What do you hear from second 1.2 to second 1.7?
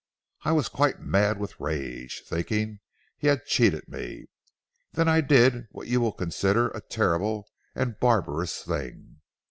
with